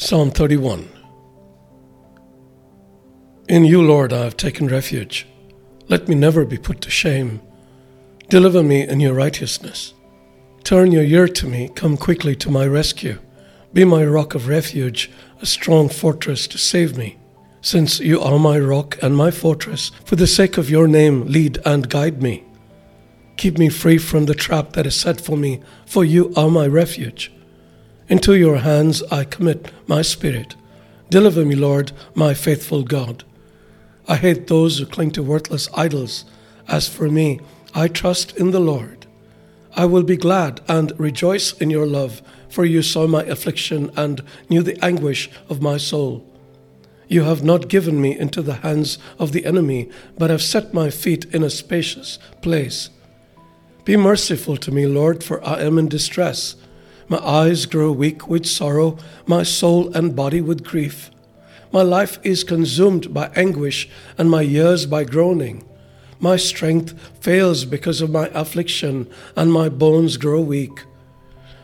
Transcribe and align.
Psalm 0.00 0.30
31 0.30 0.88
In 3.48 3.64
you, 3.64 3.82
Lord, 3.82 4.12
I 4.12 4.22
have 4.22 4.36
taken 4.36 4.68
refuge. 4.68 5.26
Let 5.88 6.06
me 6.06 6.14
never 6.14 6.44
be 6.44 6.56
put 6.56 6.80
to 6.82 6.88
shame. 6.88 7.42
Deliver 8.28 8.62
me 8.62 8.86
in 8.86 9.00
your 9.00 9.12
righteousness. 9.12 9.94
Turn 10.62 10.92
your 10.92 11.02
ear 11.02 11.26
to 11.26 11.48
me, 11.48 11.68
come 11.74 11.96
quickly 11.96 12.36
to 12.36 12.48
my 12.48 12.64
rescue. 12.64 13.18
Be 13.72 13.84
my 13.84 14.04
rock 14.04 14.36
of 14.36 14.46
refuge, 14.46 15.10
a 15.42 15.46
strong 15.46 15.88
fortress 15.88 16.46
to 16.46 16.58
save 16.58 16.96
me. 16.96 17.18
Since 17.60 17.98
you 17.98 18.20
are 18.20 18.38
my 18.38 18.56
rock 18.56 18.98
and 19.02 19.16
my 19.16 19.32
fortress, 19.32 19.90
for 20.04 20.14
the 20.14 20.28
sake 20.28 20.56
of 20.58 20.70
your 20.70 20.86
name, 20.86 21.26
lead 21.26 21.58
and 21.64 21.90
guide 21.90 22.22
me. 22.22 22.44
Keep 23.36 23.58
me 23.58 23.68
free 23.68 23.98
from 23.98 24.26
the 24.26 24.34
trap 24.36 24.74
that 24.74 24.86
is 24.86 24.94
set 24.94 25.20
for 25.20 25.36
me, 25.36 25.60
for 25.86 26.04
you 26.04 26.32
are 26.36 26.48
my 26.48 26.68
refuge. 26.68 27.32
Into 28.08 28.34
your 28.34 28.58
hands 28.58 29.02
I 29.10 29.24
commit 29.24 29.70
my 29.86 30.00
spirit. 30.00 30.54
Deliver 31.10 31.44
me, 31.44 31.54
Lord, 31.54 31.92
my 32.14 32.32
faithful 32.32 32.82
God. 32.82 33.22
I 34.06 34.16
hate 34.16 34.46
those 34.46 34.78
who 34.78 34.86
cling 34.86 35.10
to 35.12 35.22
worthless 35.22 35.68
idols. 35.74 36.24
As 36.66 36.88
for 36.88 37.10
me, 37.10 37.40
I 37.74 37.88
trust 37.88 38.34
in 38.38 38.50
the 38.50 38.60
Lord. 38.60 39.06
I 39.74 39.84
will 39.84 40.02
be 40.02 40.16
glad 40.16 40.62
and 40.68 40.98
rejoice 40.98 41.52
in 41.52 41.68
your 41.68 41.86
love, 41.86 42.22
for 42.48 42.64
you 42.64 42.80
saw 42.80 43.06
my 43.06 43.24
affliction 43.24 43.90
and 43.94 44.22
knew 44.48 44.62
the 44.62 44.82
anguish 44.82 45.30
of 45.50 45.60
my 45.60 45.76
soul. 45.76 46.24
You 47.08 47.24
have 47.24 47.44
not 47.44 47.68
given 47.68 48.00
me 48.00 48.18
into 48.18 48.40
the 48.40 48.54
hands 48.54 48.98
of 49.18 49.32
the 49.32 49.44
enemy, 49.44 49.90
but 50.16 50.30
have 50.30 50.42
set 50.42 50.72
my 50.72 50.88
feet 50.88 51.26
in 51.34 51.42
a 51.42 51.50
spacious 51.50 52.18
place. 52.40 52.88
Be 53.84 53.98
merciful 53.98 54.56
to 54.56 54.72
me, 54.72 54.86
Lord, 54.86 55.22
for 55.22 55.46
I 55.46 55.60
am 55.60 55.78
in 55.78 55.88
distress. 55.88 56.56
My 57.10 57.18
eyes 57.18 57.64
grow 57.64 57.90
weak 57.90 58.28
with 58.28 58.44
sorrow, 58.44 58.98
my 59.26 59.42
soul 59.42 59.90
and 59.96 60.14
body 60.14 60.42
with 60.42 60.62
grief. 60.62 61.10
My 61.72 61.80
life 61.80 62.18
is 62.22 62.44
consumed 62.44 63.14
by 63.14 63.30
anguish, 63.34 63.88
and 64.18 64.30
my 64.30 64.42
years 64.42 64.84
by 64.84 65.04
groaning. 65.04 65.64
My 66.20 66.36
strength 66.36 66.94
fails 67.20 67.64
because 67.64 68.02
of 68.02 68.10
my 68.10 68.28
affliction, 68.34 69.08
and 69.34 69.50
my 69.50 69.70
bones 69.70 70.18
grow 70.18 70.40
weak. 70.42 70.84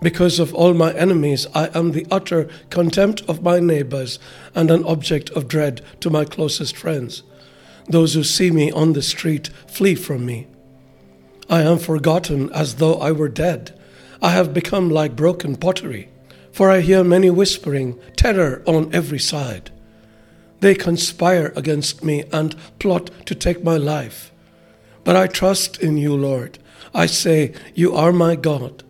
Because 0.00 0.38
of 0.38 0.54
all 0.54 0.72
my 0.72 0.94
enemies, 0.94 1.46
I 1.54 1.68
am 1.78 1.92
the 1.92 2.06
utter 2.10 2.48
contempt 2.70 3.22
of 3.28 3.42
my 3.42 3.60
neighbors, 3.60 4.18
and 4.54 4.70
an 4.70 4.84
object 4.84 5.28
of 5.30 5.48
dread 5.48 5.82
to 6.00 6.08
my 6.08 6.24
closest 6.24 6.76
friends. 6.78 7.22
Those 7.88 8.14
who 8.14 8.24
see 8.24 8.50
me 8.50 8.70
on 8.72 8.94
the 8.94 9.02
street 9.02 9.48
flee 9.66 9.96
from 9.96 10.24
me. 10.24 10.46
I 11.50 11.60
am 11.60 11.78
forgotten 11.78 12.50
as 12.52 12.76
though 12.76 12.94
I 12.94 13.12
were 13.12 13.28
dead. 13.28 13.75
I 14.22 14.30
have 14.30 14.54
become 14.54 14.90
like 14.90 15.16
broken 15.16 15.56
pottery, 15.56 16.08
for 16.52 16.70
I 16.70 16.80
hear 16.80 17.04
many 17.04 17.30
whispering, 17.30 17.98
terror 18.16 18.62
on 18.66 18.94
every 18.94 19.18
side. 19.18 19.70
They 20.60 20.74
conspire 20.74 21.52
against 21.54 22.02
me 22.02 22.24
and 22.32 22.56
plot 22.78 23.10
to 23.26 23.34
take 23.34 23.62
my 23.62 23.76
life. 23.76 24.32
But 25.04 25.16
I 25.16 25.26
trust 25.26 25.80
in 25.80 25.98
you, 25.98 26.16
Lord. 26.16 26.58
I 26.94 27.06
say, 27.06 27.52
You 27.74 27.94
are 27.94 28.12
my 28.12 28.36
God. 28.36 28.82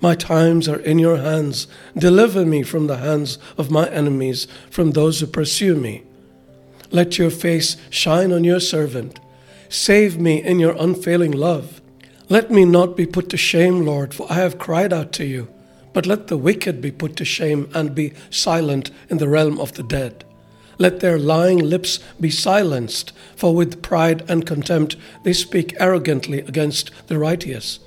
My 0.00 0.14
times 0.14 0.68
are 0.68 0.80
in 0.80 0.98
your 0.98 1.16
hands. 1.16 1.68
Deliver 1.96 2.44
me 2.44 2.62
from 2.62 2.86
the 2.86 2.98
hands 2.98 3.38
of 3.56 3.70
my 3.70 3.88
enemies, 3.88 4.46
from 4.70 4.90
those 4.90 5.20
who 5.20 5.26
pursue 5.26 5.74
me. 5.74 6.02
Let 6.90 7.18
your 7.18 7.30
face 7.30 7.76
shine 7.88 8.32
on 8.32 8.44
your 8.44 8.60
servant. 8.60 9.18
Save 9.68 10.18
me 10.18 10.42
in 10.42 10.58
your 10.58 10.76
unfailing 10.78 11.32
love. 11.32 11.80
Let 12.28 12.50
me 12.50 12.64
not 12.64 12.96
be 12.96 13.06
put 13.06 13.28
to 13.30 13.36
shame, 13.36 13.86
Lord, 13.86 14.12
for 14.12 14.26
I 14.28 14.34
have 14.34 14.58
cried 14.58 14.92
out 14.92 15.12
to 15.12 15.24
you. 15.24 15.48
But 15.92 16.06
let 16.06 16.26
the 16.26 16.36
wicked 16.36 16.80
be 16.80 16.90
put 16.90 17.14
to 17.16 17.24
shame 17.24 17.70
and 17.72 17.94
be 17.94 18.14
silent 18.30 18.90
in 19.08 19.18
the 19.18 19.28
realm 19.28 19.60
of 19.60 19.74
the 19.74 19.84
dead. 19.84 20.24
Let 20.76 20.98
their 20.98 21.20
lying 21.20 21.58
lips 21.58 22.00
be 22.20 22.30
silenced, 22.30 23.12
for 23.36 23.54
with 23.54 23.80
pride 23.80 24.28
and 24.28 24.44
contempt 24.44 24.96
they 25.22 25.32
speak 25.32 25.76
arrogantly 25.78 26.40
against 26.40 26.90
the 27.06 27.16
righteous. 27.16 27.78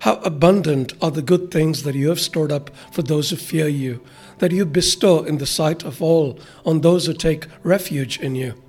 How 0.00 0.16
abundant 0.16 0.94
are 1.00 1.12
the 1.12 1.22
good 1.22 1.52
things 1.52 1.84
that 1.84 1.94
you 1.94 2.08
have 2.08 2.20
stored 2.20 2.50
up 2.50 2.70
for 2.90 3.02
those 3.02 3.30
who 3.30 3.36
fear 3.36 3.68
you, 3.68 4.04
that 4.38 4.50
you 4.50 4.66
bestow 4.66 5.22
in 5.22 5.38
the 5.38 5.46
sight 5.46 5.84
of 5.84 6.02
all 6.02 6.36
on 6.66 6.80
those 6.80 7.06
who 7.06 7.14
take 7.14 7.46
refuge 7.62 8.18
in 8.18 8.34
you. 8.34 8.60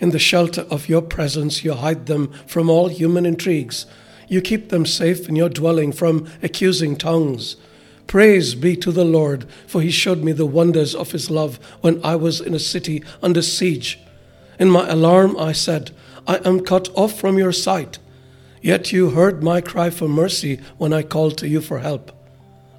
In 0.00 0.10
the 0.10 0.18
shelter 0.18 0.62
of 0.62 0.88
your 0.88 1.02
presence, 1.02 1.62
you 1.62 1.74
hide 1.74 2.06
them 2.06 2.32
from 2.48 2.68
all 2.68 2.88
human 2.88 3.24
intrigues 3.24 3.86
you 4.28 4.42
keep 4.42 4.68
them 4.68 4.84
safe 4.86 5.28
in 5.28 5.36
your 5.36 5.48
dwelling 5.48 5.92
from 5.92 6.28
accusing 6.42 6.96
tongues. 6.96 7.56
Praise 8.06 8.54
be 8.54 8.76
to 8.76 8.92
the 8.92 9.04
Lord, 9.04 9.46
for 9.66 9.82
he 9.82 9.90
showed 9.90 10.22
me 10.22 10.32
the 10.32 10.46
wonders 10.46 10.94
of 10.94 11.12
his 11.12 11.30
love 11.30 11.58
when 11.80 12.02
I 12.04 12.16
was 12.16 12.40
in 12.40 12.54
a 12.54 12.58
city 12.58 13.02
under 13.22 13.42
siege. 13.42 13.98
In 14.58 14.70
my 14.70 14.88
alarm, 14.88 15.36
I 15.38 15.52
said, 15.52 15.90
I 16.26 16.36
am 16.46 16.60
cut 16.60 16.88
off 16.94 17.18
from 17.18 17.38
your 17.38 17.52
sight. 17.52 17.98
Yet 18.60 18.92
you 18.92 19.10
heard 19.10 19.42
my 19.42 19.60
cry 19.60 19.90
for 19.90 20.08
mercy 20.08 20.60
when 20.78 20.92
I 20.92 21.02
called 21.02 21.38
to 21.38 21.48
you 21.48 21.60
for 21.60 21.78
help. 21.78 22.12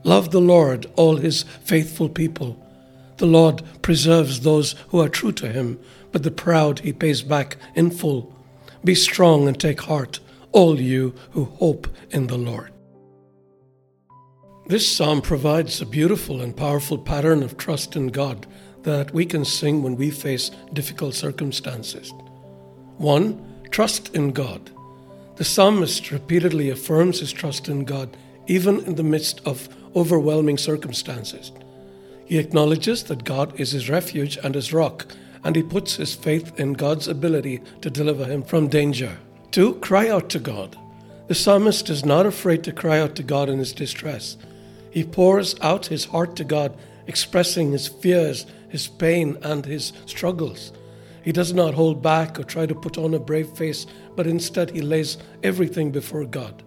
Love 0.03 0.31
the 0.31 0.41
Lord, 0.41 0.87
all 0.95 1.17
his 1.17 1.43
faithful 1.63 2.09
people. 2.09 2.57
The 3.17 3.25
Lord 3.25 3.63
preserves 3.81 4.41
those 4.41 4.73
who 4.89 4.99
are 4.99 5.09
true 5.09 5.31
to 5.33 5.49
him, 5.49 5.79
but 6.11 6.23
the 6.23 6.31
proud 6.31 6.79
he 6.79 6.93
pays 6.93 7.21
back 7.21 7.57
in 7.75 7.91
full. 7.91 8.33
Be 8.83 8.95
strong 8.95 9.47
and 9.47 9.59
take 9.59 9.81
heart 9.81 10.19
all 10.51 10.79
you 10.79 11.13
who 11.31 11.45
hope 11.45 11.87
in 12.11 12.27
the 12.27 12.37
Lord. 12.37 12.71
This 14.67 14.87
psalm 14.87 15.21
provides 15.21 15.81
a 15.81 15.85
beautiful 15.85 16.41
and 16.41 16.55
powerful 16.55 16.97
pattern 16.97 17.41
of 17.41 17.57
trust 17.57 17.95
in 17.95 18.07
God 18.07 18.45
that 18.83 19.11
we 19.13 19.25
can 19.25 19.43
sing 19.43 19.81
when 19.81 19.95
we 19.95 20.11
face 20.11 20.51
difficult 20.73 21.15
circumstances. 21.15 22.13
1. 22.97 23.65
Trust 23.71 24.15
in 24.15 24.31
God. 24.31 24.71
The 25.37 25.43
psalmist 25.43 26.11
repeatedly 26.11 26.69
affirms 26.69 27.19
his 27.19 27.31
trust 27.31 27.67
in 27.67 27.85
God 27.85 28.15
even 28.49 28.79
in 28.85 28.95
the 28.95 29.03
midst 29.03 29.41
of 29.45 29.69
overwhelming 29.95 30.57
circumstances. 30.57 31.51
He 32.25 32.37
acknowledges 32.37 33.03
that 33.05 33.23
God 33.23 33.59
is 33.59 33.71
his 33.71 33.89
refuge 33.89 34.37
and 34.43 34.53
his 34.53 34.73
rock, 34.73 35.07
and 35.43 35.55
he 35.55 35.63
puts 35.63 35.95
his 35.95 36.13
faith 36.13 36.59
in 36.59 36.73
God's 36.73 37.07
ability 37.07 37.61
to 37.81 37.89
deliver 37.89 38.25
him 38.25 38.43
from 38.43 38.67
danger. 38.67 39.17
Two, 39.51 39.75
cry 39.75 40.09
out 40.09 40.29
to 40.29 40.39
God. 40.39 40.77
The 41.27 41.35
psalmist 41.35 41.89
is 41.89 42.05
not 42.05 42.25
afraid 42.25 42.63
to 42.63 42.71
cry 42.71 42.99
out 42.99 43.15
to 43.15 43.23
God 43.23 43.49
in 43.49 43.59
his 43.59 43.73
distress. 43.73 44.37
He 44.91 45.03
pours 45.03 45.55
out 45.61 45.87
his 45.87 46.05
heart 46.05 46.35
to 46.37 46.43
God, 46.43 46.77
expressing 47.07 47.71
his 47.71 47.87
fears, 47.87 48.45
his 48.69 48.87
pain, 48.87 49.37
and 49.41 49.65
his 49.65 49.93
struggles. 50.05 50.71
He 51.23 51.31
does 51.31 51.53
not 51.53 51.73
hold 51.73 52.01
back 52.01 52.39
or 52.39 52.43
try 52.43 52.65
to 52.65 52.75
put 52.75 52.97
on 52.97 53.13
a 53.13 53.19
brave 53.19 53.49
face, 53.49 53.85
but 54.15 54.27
instead 54.27 54.71
he 54.71 54.81
lays 54.81 55.17
everything 55.43 55.91
before 55.91 56.25
God. 56.25 56.63